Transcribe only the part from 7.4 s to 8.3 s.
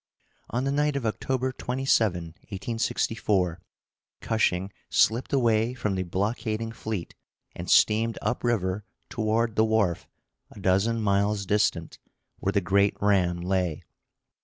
and steamed